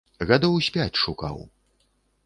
[0.31, 1.35] Гадоў з пяць шукаў.